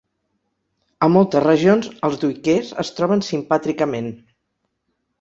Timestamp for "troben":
3.01-3.25